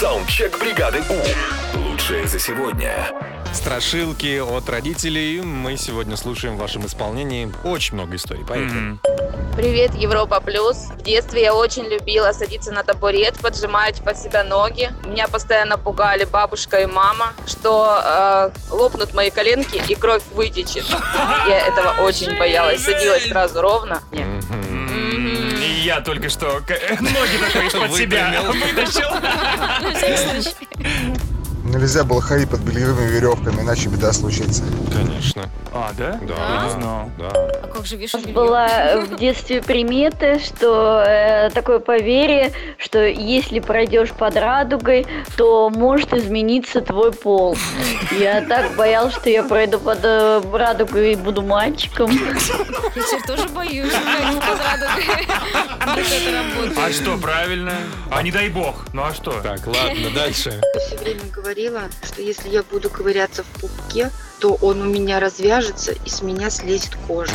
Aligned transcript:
Саундчек 0.00 0.58
бригады 0.58 1.02
У. 1.10 1.78
Лучшее 1.78 2.26
за 2.26 2.38
сегодня. 2.38 3.10
Страшилки 3.52 4.38
от 4.38 4.66
родителей. 4.70 5.42
Мы 5.42 5.76
сегодня 5.76 6.16
слушаем 6.16 6.56
в 6.56 6.58
вашем 6.58 6.86
исполнении 6.86 7.52
очень 7.64 7.96
много 7.96 8.16
историй. 8.16 8.42
Поехали. 8.42 8.96
Привет, 9.54 9.94
Европа 9.94 10.40
Плюс. 10.40 10.86
В 10.96 11.02
детстве 11.02 11.42
я 11.42 11.54
очень 11.54 11.84
любила 11.84 12.32
садиться 12.32 12.72
на 12.72 12.82
табурет, 12.82 13.34
поджимать 13.40 14.02
под 14.02 14.16
себя 14.16 14.42
ноги. 14.42 14.90
Меня 15.04 15.28
постоянно 15.28 15.76
пугали 15.76 16.24
бабушка 16.24 16.80
и 16.80 16.86
мама, 16.86 17.34
что 17.46 18.00
э, 18.02 18.50
лопнут 18.70 19.12
мои 19.12 19.28
коленки 19.28 19.82
и 19.86 19.94
кровь 19.96 20.22
вытечет. 20.32 20.86
Я 21.46 21.66
этого 21.66 22.06
очень 22.06 22.38
боялась. 22.38 22.82
Садилась 22.82 23.28
сразу 23.28 23.60
ровно. 23.60 24.02
Нет. 24.12 24.26
Я 25.90 26.00
только 26.00 26.28
что 26.28 26.46
ноги 26.46 27.36
такой 27.52 27.66
из-под 27.66 27.92
себя 27.96 28.42
вытащил. 28.46 29.10
Нельзя 31.64 32.04
было 32.04 32.20
ходить 32.20 32.48
под 32.48 32.60
бельевыми 32.60 33.08
веревками, 33.08 33.60
иначе 33.60 33.88
беда 33.88 34.12
случится. 34.12 34.62
Конечно. 34.92 35.48
А, 35.72 35.92
да? 35.96 36.18
Да. 36.22 36.34
Я 36.34 36.64
не 36.64 36.70
знал. 36.70 37.10
Да. 37.18 37.28
А 37.28 37.70
как 37.72 37.86
же 37.86 37.96
У 37.96 37.98
вешать 37.98 38.22
белье? 38.22 38.34
была 38.34 38.96
в 39.02 39.16
детстве 39.16 39.62
примета, 39.62 40.40
что 40.40 41.04
э, 41.06 41.50
такое 41.50 41.78
поверье, 41.78 42.52
что 42.76 43.06
если 43.06 43.60
пройдешь 43.60 44.10
под 44.10 44.36
радугой, 44.36 45.06
то 45.36 45.70
может 45.70 46.12
измениться 46.12 46.80
твой 46.80 47.12
пол. 47.12 47.56
Я 48.18 48.40
так 48.42 48.74
боялась, 48.74 49.14
что 49.14 49.30
я 49.30 49.44
пройду 49.44 49.78
под 49.78 50.00
э, 50.02 50.42
радугой 50.52 51.12
и 51.12 51.16
буду 51.16 51.42
мальчиком. 51.42 52.10
Я 52.10 53.02
теперь 53.02 53.22
тоже 53.26 53.48
боюсь, 53.50 53.92
ходить 53.92 54.40
под 54.40 54.58
радугой. 54.58 55.26
Как 55.94 56.06
это 56.06 56.32
работает? 56.32 56.78
А 56.78 56.92
что, 56.92 57.18
правильно? 57.18 57.72
А 58.10 58.22
не 58.22 58.30
дай 58.30 58.48
бог. 58.48 58.86
Ну 58.92 59.02
а 59.02 59.12
что? 59.12 59.32
Так, 59.40 59.66
ладно, 59.66 60.10
дальше. 60.14 60.60
все 60.86 60.96
время 60.96 61.22
говорила, 61.32 61.82
что 62.04 62.22
если 62.22 62.48
я 62.48 62.62
буду 62.62 62.90
ковыряться 62.90 63.42
в 63.42 63.46
пупке, 63.60 64.10
то 64.40 64.54
он 64.60 64.82
у 64.82 64.84
меня 64.84 65.20
развяжется 65.20 65.92
и 65.92 66.08
с 66.08 66.22
меня 66.22 66.50
слезет 66.50 66.96
кожа. 67.06 67.32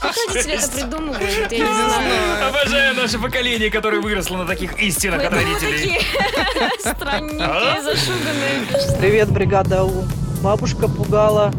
Как 0.00 0.14
родители 0.28 0.54
это 0.54 0.68
придумывают? 0.68 1.52
Я 1.52 1.58
не 1.58 1.72
знаю. 1.72 2.48
Обожаю 2.48 2.94
наше 2.94 3.18
поколение, 3.18 3.70
которое 3.70 4.00
выросло 4.00 4.36
на 4.36 4.46
таких 4.46 4.78
истинах 4.80 5.24
от 5.24 5.32
родителей. 5.32 6.00
странненькие, 6.78 7.82
зашуганные. 7.82 8.98
Привет, 8.98 9.30
бригада 9.30 9.84
У. 9.84 10.04
Бабушка 10.42 10.88
пугала 10.88 11.52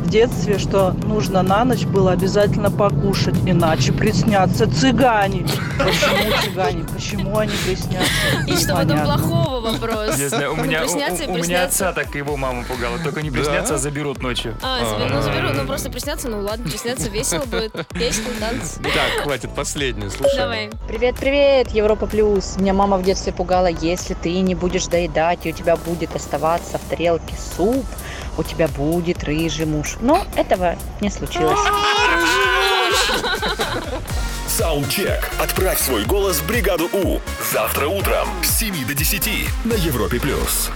в 0.00 0.08
детстве, 0.08 0.58
что 0.58 0.94
нужно 1.06 1.42
на 1.42 1.64
ночь 1.64 1.84
было 1.86 2.12
обязательно 2.12 2.70
покушать, 2.70 3.34
иначе 3.46 3.92
приснятся 3.92 4.70
цыгане. 4.70 5.46
Почему 5.84 6.42
цыгане? 6.42 6.84
Почему 6.84 7.38
они 7.38 7.52
приснятся? 7.64 8.10
И 8.46 8.56
что 8.56 8.74
в 8.76 8.78
этом 8.80 9.02
плохого 9.04 9.60
вопрос? 9.60 10.18
Не 10.18 10.28
знаю, 10.28 10.52
у 10.52 10.56
меня, 10.56 10.80
у, 10.80 10.82
приснятся 10.84 11.24
и 11.24 11.28
у- 11.28 11.32
у 11.34 11.38
меня 11.38 11.64
отца 11.64 11.92
так 11.92 12.14
его 12.14 12.36
мама 12.36 12.64
пугала. 12.64 12.98
Только 12.98 13.22
не 13.22 13.30
Да? 13.30 13.38
приснятся, 13.38 13.74
а 13.74 13.78
заберут 13.78 14.22
ночью. 14.22 14.56
А, 14.62 14.80
ну 15.08 15.22
заберу, 15.22 15.48
ну 15.54 15.66
просто 15.66 15.90
приснятся, 15.90 16.28
ну 16.28 16.40
ладно, 16.40 16.68
приснятся, 16.68 17.08
весело 17.08 17.44
будет. 17.44 17.72
Песни, 17.88 18.24
танцы. 18.40 18.80
Так, 18.82 19.22
хватит, 19.24 19.54
последнее, 19.54 20.10
слушаем. 20.10 20.36
Давай. 20.38 20.70
Привет, 20.88 21.16
привет, 21.18 21.70
Европа 21.70 22.06
Плюс. 22.06 22.56
Меня 22.56 22.72
мама 22.74 22.96
в 22.98 23.02
детстве 23.02 23.32
пугала, 23.32 23.66
если 23.66 24.14
ты 24.14 24.38
не 24.40 24.54
будешь 24.54 24.86
доедать, 24.86 25.40
и 25.46 25.50
у 25.50 25.52
тебя 25.52 25.76
будет 25.76 26.14
оставаться 26.14 26.78
в 26.78 26.82
тарелке 26.90 27.34
суп, 27.56 27.84
у 28.38 28.42
тебя 28.42 28.68
будет 28.68 29.24
рыжий 29.24 29.66
муж. 29.66 29.96
Но 30.00 30.24
этого 30.36 30.76
не 31.00 31.10
случилось. 31.10 31.58
Саундчек. 34.72 35.28
Отправь 35.38 35.78
свой 35.78 36.06
голос 36.06 36.38
в 36.38 36.46
бригаду 36.46 36.88
У. 36.94 37.20
Завтра 37.52 37.88
утром 37.88 38.26
с 38.42 38.58
7 38.58 38.86
до 38.86 38.94
10 38.94 39.28
на 39.66 39.74
Европе+. 39.74 40.18
плюс. 40.18 40.70